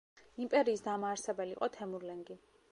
იმპერიის 0.43 0.83
დამაარსებელი 0.87 1.55
იყო 1.59 1.71
თემურლენგი. 1.79 2.43